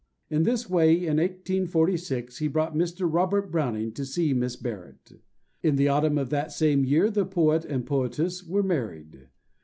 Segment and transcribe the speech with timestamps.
[0.31, 3.07] In this way, in 1846, he brought Mr.
[3.07, 5.11] Robert Browning to see Miss Barrett.
[5.61, 9.27] In the autumn of that same year the poet and poetess were married.